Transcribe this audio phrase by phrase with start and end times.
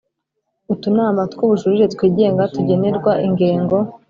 [0.73, 3.77] Utunama tw ububujurire twigenga tugenerwa ingengo